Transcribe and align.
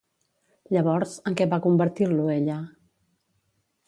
Llavors, 0.75 1.11
en 1.31 1.37
què 1.41 1.47
va 1.51 1.59
convertir-lo 1.65 2.25
ella? 2.37 2.57